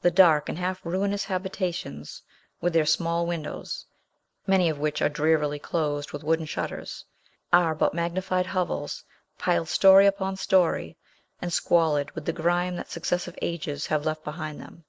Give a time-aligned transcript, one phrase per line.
[0.00, 2.22] The dark and half ruinous habitations,
[2.62, 3.84] with their small windows,
[4.46, 7.04] many of which are drearily closed with wooden shutters,
[7.52, 9.04] are but magnified hovels,
[9.36, 10.96] piled story upon story,
[11.42, 14.84] and squalid with the grime that successive ages have left behind them.